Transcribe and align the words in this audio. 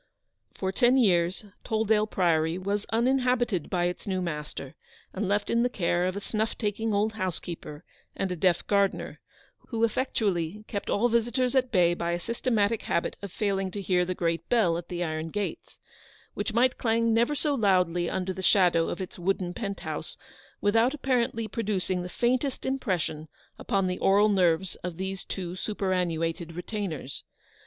315 0.55 0.59
For 0.59 0.71
ten 0.71 0.97
years 0.97 1.45
Tolldale 1.63 2.09
Priory 2.09 2.57
was 2.57 2.87
uninhabited 2.89 3.69
by 3.69 3.83
its 3.85 4.07
new 4.07 4.19
master, 4.19 4.73
and 5.13 5.27
left 5.27 5.51
in 5.51 5.61
the 5.61 5.69
care 5.69 6.07
of 6.07 6.15
a 6.15 6.19
snuff 6.21 6.57
taking 6.57 6.91
old 6.91 7.13
housekeeper, 7.13 7.83
and 8.15 8.31
a 8.31 8.35
deaf 8.35 8.65
gardener, 8.65 9.19
who 9.67 9.83
effectually 9.83 10.65
kept 10.67 10.89
all 10.89 11.07
visitors 11.07 11.53
at 11.53 11.71
bay 11.71 11.93
by 11.93 12.13
a 12.13 12.19
systematic 12.19 12.81
habit 12.81 13.15
of 13.21 13.31
failing 13.31 13.69
to 13.69 13.79
hear 13.79 14.03
the 14.03 14.15
great 14.15 14.49
bell 14.49 14.75
at 14.75 14.87
the 14.87 15.03
iron 15.03 15.27
gates; 15.29 15.79
which 16.33 16.51
might 16.51 16.79
clang 16.79 17.13
never 17.13 17.35
so 17.35 17.53
loudly 17.53 18.09
under 18.09 18.33
the 18.33 18.41
shadow 18.41 18.89
of 18.89 19.01
its 19.01 19.19
wooden 19.19 19.53
pent 19.53 19.81
house 19.81 20.17
without 20.61 20.95
apparently 20.95 21.47
producing 21.47 22.01
the 22.01 22.09
faintest 22.09 22.65
impression 22.65 23.27
upon 23.59 23.85
the 23.85 23.99
aural 23.99 24.29
nerves 24.29 24.73
of 24.77 24.97
these 24.97 25.23
two 25.23 25.55
superannuated 25.55 26.55
retainers. 26.55 27.23